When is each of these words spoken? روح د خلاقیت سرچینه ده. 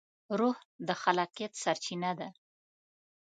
روح 0.39 0.57
د 0.87 0.89
خلاقیت 1.01 1.53
سرچینه 1.63 2.11
ده. 2.19 2.27